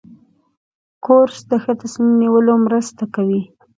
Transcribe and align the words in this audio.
کورس 1.05 1.37
د 1.49 1.51
ښه 1.63 1.73
تصمیم 1.81 2.11
نیولو 2.21 2.53
مرسته 2.65 3.03
کوي. 3.15 3.41